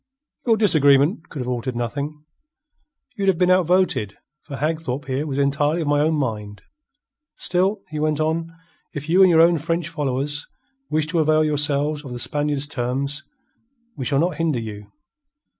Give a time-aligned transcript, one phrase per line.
[0.47, 2.23] "Your disagreement could have altered nothing.
[3.15, 6.63] You'd have been outvoted, for Hagthorpe here was entirely of my own mind.
[7.35, 8.51] Still," he went on,
[8.95, 10.47] "if you and your own French followers
[10.89, 13.23] wish to avail yourselves of the Spaniard's terms,
[13.95, 14.91] we shall not hinder you.